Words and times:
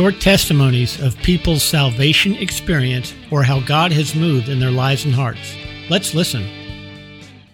short 0.00 0.18
testimonies 0.18 0.98
of 1.02 1.14
people's 1.18 1.62
salvation 1.62 2.34
experience 2.36 3.12
or 3.30 3.42
how 3.42 3.60
God 3.60 3.92
has 3.92 4.14
moved 4.14 4.48
in 4.48 4.58
their 4.58 4.70
lives 4.70 5.04
and 5.04 5.14
hearts. 5.14 5.54
Let's 5.90 6.14
listen. 6.14 6.48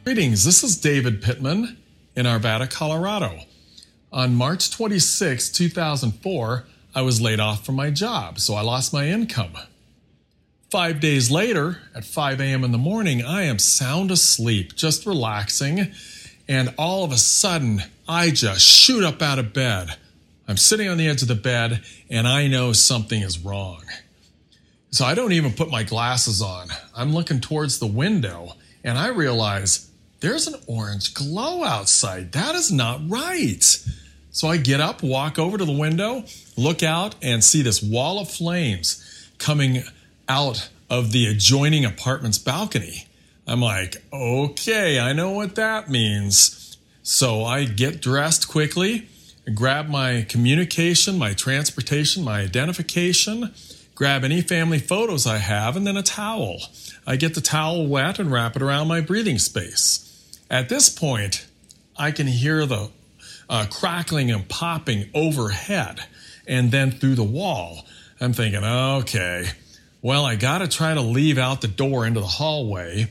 Greetings, 0.04 0.44
this 0.44 0.62
is 0.62 0.76
David 0.76 1.20
Pittman 1.20 1.76
in 2.14 2.24
Arvada, 2.24 2.70
Colorado. 2.70 3.40
On 4.12 4.32
March 4.36 4.70
26, 4.70 5.50
2004, 5.50 6.64
I 6.94 7.02
was 7.02 7.20
laid 7.20 7.40
off 7.40 7.66
from 7.66 7.74
my 7.74 7.90
job, 7.90 8.38
so 8.38 8.54
I 8.54 8.60
lost 8.60 8.92
my 8.92 9.08
income. 9.08 9.54
Five 10.70 11.00
days 11.00 11.32
later, 11.32 11.80
at 11.96 12.04
5 12.04 12.40
a.m. 12.40 12.62
in 12.62 12.70
the 12.70 12.78
morning, 12.78 13.24
I 13.24 13.42
am 13.42 13.58
sound 13.58 14.12
asleep, 14.12 14.76
just 14.76 15.04
relaxing, 15.04 15.92
and 16.46 16.72
all 16.78 17.02
of 17.02 17.10
a 17.10 17.18
sudden, 17.18 17.82
I 18.08 18.30
just 18.30 18.60
shoot 18.60 19.02
up 19.02 19.20
out 19.20 19.40
of 19.40 19.52
bed. 19.52 19.96
I'm 20.48 20.56
sitting 20.56 20.88
on 20.88 20.96
the 20.96 21.08
edge 21.08 21.22
of 21.22 21.28
the 21.28 21.34
bed, 21.34 21.82
and 22.08 22.28
I 22.28 22.46
know 22.46 22.72
something 22.72 23.20
is 23.20 23.38
wrong. 23.38 23.82
So 24.90 25.04
I 25.04 25.14
don't 25.14 25.32
even 25.32 25.52
put 25.52 25.70
my 25.70 25.82
glasses 25.82 26.40
on. 26.40 26.68
I'm 26.94 27.12
looking 27.12 27.40
towards 27.40 27.78
the 27.78 27.86
window, 27.86 28.52
and 28.84 28.96
I 28.96 29.08
realize 29.08 29.90
there's 30.20 30.46
an 30.46 30.60
orange 30.66 31.14
glow 31.14 31.64
outside. 31.64 32.32
That 32.32 32.54
is 32.54 32.72
not 32.72 33.00
right. 33.08 33.62
So 34.30 34.48
I 34.48 34.56
get 34.56 34.80
up, 34.80 35.02
walk 35.02 35.38
over 35.38 35.58
to 35.58 35.64
the 35.64 35.72
window, 35.72 36.24
look 36.56 36.82
out, 36.82 37.14
and 37.22 37.42
see 37.42 37.62
this 37.62 37.82
wall 37.82 38.18
of 38.18 38.30
flames 38.30 39.30
coming 39.38 39.82
out 40.28 40.68
of 40.88 41.12
the 41.12 41.26
adjoining 41.26 41.84
apartment's 41.84 42.38
balcony. 42.38 43.06
I'm 43.46 43.60
like, 43.60 44.02
okay, 44.12 44.98
I 44.98 45.12
know 45.12 45.30
what 45.30 45.54
that 45.56 45.90
means. 45.90 46.76
So 47.02 47.44
I 47.44 47.64
get 47.64 48.00
dressed 48.00 48.48
quickly, 48.48 49.08
grab 49.54 49.88
my 49.88 50.26
communication, 50.28 51.18
my 51.18 51.32
transportation, 51.34 52.24
my 52.24 52.40
identification, 52.40 53.52
grab 53.94 54.24
any 54.24 54.42
family 54.42 54.78
photos 54.78 55.26
I 55.26 55.38
have, 55.38 55.76
and 55.76 55.86
then 55.86 55.96
a 55.96 56.02
towel. 56.02 56.60
I 57.06 57.16
get 57.16 57.34
the 57.34 57.40
towel 57.40 57.86
wet 57.86 58.18
and 58.18 58.32
wrap 58.32 58.56
it 58.56 58.62
around 58.62 58.88
my 58.88 59.00
breathing 59.00 59.38
space. 59.38 60.02
At 60.50 60.68
this 60.68 60.88
point, 60.88 61.46
I 61.96 62.10
can 62.10 62.26
hear 62.26 62.66
the 62.66 62.90
uh, 63.48 63.66
crackling 63.70 64.30
and 64.30 64.48
popping 64.48 65.08
overhead 65.14 66.00
and 66.46 66.70
then 66.70 66.90
through 66.90 67.14
the 67.14 67.24
wall. 67.24 67.84
I'm 68.20 68.32
thinking, 68.32 68.64
okay, 68.64 69.46
well, 70.02 70.24
I 70.24 70.36
got 70.36 70.58
to 70.58 70.68
try 70.68 70.94
to 70.94 71.00
leave 71.00 71.38
out 71.38 71.60
the 71.60 71.68
door 71.68 72.06
into 72.06 72.20
the 72.20 72.26
hallway. 72.26 73.10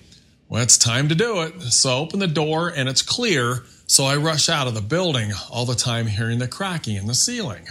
Well, 0.49 0.61
it's 0.61 0.77
time 0.77 1.09
to 1.09 1.15
do 1.15 1.41
it. 1.41 1.61
So 1.61 1.97
open 1.97 2.19
the 2.19 2.27
door 2.27 2.69
and 2.69 2.87
it's 2.87 3.01
clear. 3.01 3.63
So 3.87 4.05
I 4.05 4.15
rush 4.15 4.49
out 4.49 4.67
of 4.67 4.73
the 4.73 4.81
building, 4.81 5.31
all 5.49 5.65
the 5.65 5.75
time 5.75 6.07
hearing 6.07 6.39
the 6.39 6.47
cracking 6.47 6.95
in 6.95 7.07
the 7.07 7.13
ceiling. 7.13 7.67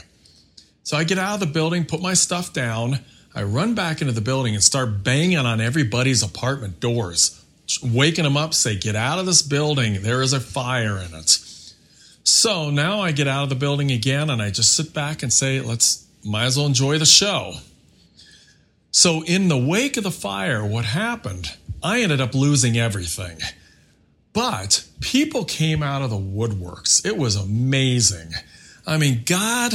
So 0.82 0.96
I 0.96 1.04
get 1.04 1.18
out 1.18 1.34
of 1.34 1.40
the 1.40 1.46
building, 1.46 1.84
put 1.84 2.00
my 2.00 2.14
stuff 2.14 2.52
down. 2.52 3.00
I 3.34 3.42
run 3.42 3.74
back 3.74 4.00
into 4.00 4.12
the 4.12 4.20
building 4.20 4.54
and 4.54 4.62
start 4.62 5.02
banging 5.02 5.38
on 5.38 5.60
everybody's 5.60 6.22
apartment 6.22 6.78
doors, 6.78 7.42
waking 7.82 8.24
them 8.24 8.36
up, 8.36 8.54
say, 8.54 8.76
Get 8.76 8.94
out 8.94 9.18
of 9.18 9.26
this 9.26 9.42
building. 9.42 10.02
There 10.02 10.22
is 10.22 10.32
a 10.32 10.40
fire 10.40 10.98
in 10.98 11.14
it. 11.14 11.40
So 12.22 12.70
now 12.70 13.00
I 13.00 13.12
get 13.12 13.26
out 13.26 13.42
of 13.42 13.48
the 13.48 13.54
building 13.54 13.90
again 13.90 14.30
and 14.30 14.40
I 14.40 14.50
just 14.50 14.74
sit 14.74 14.94
back 14.94 15.22
and 15.22 15.32
say, 15.32 15.60
Let's 15.60 16.06
might 16.24 16.44
as 16.44 16.56
well 16.56 16.66
enjoy 16.66 16.98
the 16.98 17.06
show. 17.06 17.54
So, 18.90 19.24
in 19.24 19.48
the 19.48 19.58
wake 19.58 19.96
of 19.96 20.04
the 20.04 20.10
fire, 20.10 20.64
what 20.64 20.84
happened? 20.84 21.56
I 21.82 22.00
ended 22.00 22.20
up 22.20 22.32
losing 22.34 22.78
everything. 22.78 23.38
But 24.34 24.84
people 25.00 25.46
came 25.46 25.82
out 25.82 26.02
of 26.02 26.10
the 26.10 26.16
woodworks. 26.16 27.06
It 27.06 27.16
was 27.16 27.36
amazing. 27.36 28.32
I 28.86 28.98
mean, 28.98 29.22
God, 29.24 29.72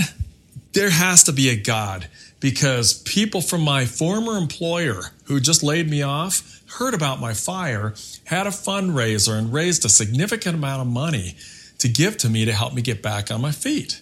there 0.74 0.92
has 0.92 1.24
to 1.24 1.32
be 1.32 1.50
a 1.50 1.56
God 1.56 2.08
because 2.40 3.02
people 3.02 3.42
from 3.42 3.62
my 3.62 3.86
former 3.86 4.38
employer 4.38 5.02
who 5.24 5.40
just 5.40 5.64
laid 5.64 5.90
me 5.90 6.04
off 6.04 6.62
heard 6.74 6.94
about 6.94 7.20
my 7.20 7.34
fire, 7.34 7.96
had 8.26 8.46
a 8.46 8.52
fundraiser, 8.52 9.38
and 9.38 9.52
raised 9.52 9.86
a 9.86 9.90
significant 9.90 10.56
amount 10.56 10.82
of 10.82 10.88
money 10.88 11.36
to 11.80 11.88
give 11.88 12.18
to 12.18 12.30
me 12.30 12.46
to 12.46 12.54
help 12.54 12.74
me 12.74 12.82
get 12.82 13.02
back 13.02 13.32
on 13.32 13.42
my 13.42 13.52
feet. 13.52 14.02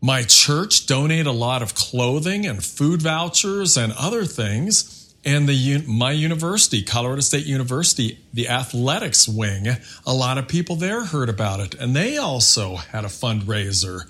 My 0.00 0.22
church 0.22 0.86
donated 0.86 1.26
a 1.26 1.32
lot 1.32 1.62
of 1.62 1.74
clothing 1.74 2.46
and 2.46 2.64
food 2.64 3.02
vouchers 3.02 3.76
and 3.76 3.92
other 3.94 4.24
things. 4.24 4.97
And 5.24 5.48
the 5.48 5.84
my 5.86 6.12
university, 6.12 6.82
Colorado 6.82 7.20
State 7.20 7.44
University, 7.44 8.18
the 8.32 8.48
athletics 8.48 9.28
wing, 9.28 9.66
a 10.06 10.14
lot 10.14 10.38
of 10.38 10.48
people 10.48 10.76
there 10.76 11.04
heard 11.04 11.28
about 11.28 11.60
it, 11.60 11.74
and 11.74 11.94
they 11.94 12.16
also 12.16 12.76
had 12.76 13.04
a 13.04 13.08
fundraiser 13.08 14.02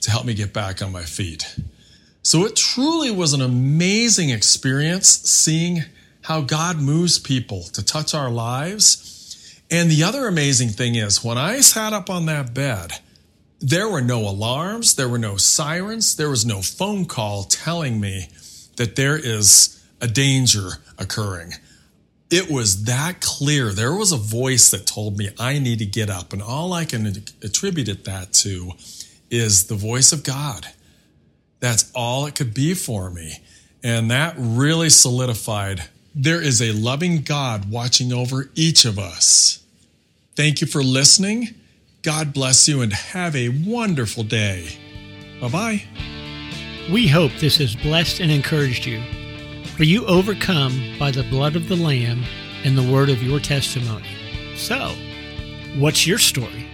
to 0.00 0.10
help 0.10 0.24
me 0.24 0.34
get 0.34 0.52
back 0.52 0.80
on 0.80 0.92
my 0.92 1.02
feet. 1.02 1.56
So 2.22 2.44
it 2.44 2.54
truly 2.54 3.10
was 3.10 3.32
an 3.32 3.42
amazing 3.42 4.30
experience 4.30 5.08
seeing 5.08 5.82
how 6.22 6.40
God 6.40 6.78
moves 6.78 7.18
people 7.18 7.64
to 7.72 7.84
touch 7.84 8.14
our 8.14 8.30
lives. 8.30 9.60
And 9.70 9.90
the 9.90 10.04
other 10.04 10.28
amazing 10.28 10.68
thing 10.68 10.94
is 10.94 11.24
when 11.24 11.38
I 11.38 11.60
sat 11.60 11.92
up 11.92 12.08
on 12.08 12.26
that 12.26 12.54
bed, 12.54 12.92
there 13.60 13.88
were 13.88 14.02
no 14.02 14.20
alarms, 14.20 14.94
there 14.94 15.08
were 15.08 15.18
no 15.18 15.36
sirens, 15.36 16.16
there 16.16 16.30
was 16.30 16.46
no 16.46 16.62
phone 16.62 17.06
call 17.06 17.44
telling 17.44 18.00
me 18.00 18.28
that 18.76 18.96
there 18.96 19.16
is 19.16 19.81
a 20.02 20.08
danger 20.08 20.72
occurring. 20.98 21.52
It 22.30 22.50
was 22.50 22.84
that 22.84 23.20
clear. 23.20 23.70
There 23.70 23.94
was 23.94 24.12
a 24.12 24.16
voice 24.16 24.70
that 24.70 24.86
told 24.86 25.16
me 25.16 25.30
I 25.38 25.58
need 25.58 25.78
to 25.78 25.86
get 25.86 26.10
up. 26.10 26.32
And 26.32 26.42
all 26.42 26.72
I 26.72 26.84
can 26.84 27.06
attribute 27.42 27.88
it 27.88 28.04
that 28.04 28.32
to 28.34 28.72
is 29.30 29.66
the 29.66 29.74
voice 29.74 30.12
of 30.12 30.24
God. 30.24 30.66
That's 31.60 31.90
all 31.94 32.26
it 32.26 32.34
could 32.34 32.52
be 32.52 32.74
for 32.74 33.10
me. 33.10 33.34
And 33.84 34.10
that 34.10 34.34
really 34.36 34.90
solidified 34.90 35.84
there 36.14 36.42
is 36.42 36.60
a 36.60 36.72
loving 36.72 37.22
God 37.22 37.70
watching 37.70 38.12
over 38.12 38.50
each 38.54 38.84
of 38.84 38.98
us. 38.98 39.64
Thank 40.36 40.60
you 40.60 40.66
for 40.66 40.82
listening. 40.82 41.54
God 42.02 42.34
bless 42.34 42.68
you 42.68 42.82
and 42.82 42.92
have 42.92 43.34
a 43.36 43.48
wonderful 43.48 44.24
day. 44.24 44.76
Bye 45.40 45.48
bye. 45.48 45.82
We 46.92 47.08
hope 47.08 47.32
this 47.38 47.56
has 47.58 47.76
blessed 47.76 48.20
and 48.20 48.30
encouraged 48.30 48.86
you. 48.86 49.21
For 49.76 49.84
you 49.84 50.04
overcome 50.06 50.96
by 50.98 51.10
the 51.10 51.22
blood 51.24 51.56
of 51.56 51.68
the 51.68 51.76
Lamb 51.76 52.24
and 52.64 52.76
the 52.76 52.92
word 52.92 53.08
of 53.08 53.22
your 53.22 53.40
testimony. 53.40 54.08
So, 54.54 54.94
what's 55.76 56.06
your 56.06 56.18
story? 56.18 56.66